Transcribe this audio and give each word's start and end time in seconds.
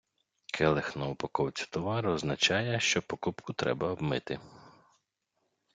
Келих 0.53 0.95
на 0.95 1.07
упаковці 1.09 1.65
товару 1.65 2.11
означає, 2.11 2.79
що 2.79 3.01
покупку 3.01 3.53
треба 3.53 3.87
обмити. 3.91 4.39